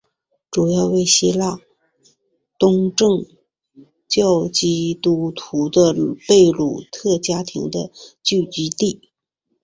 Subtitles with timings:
[0.49, 1.59] 主要为希腊
[2.57, 3.23] 东正
[4.07, 5.93] 教基督徒的
[6.27, 7.91] 贝鲁特家庭的
[8.23, 9.11] 聚居地。